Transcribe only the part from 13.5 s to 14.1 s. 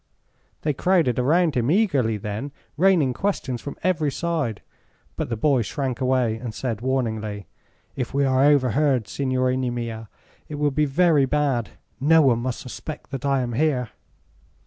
here."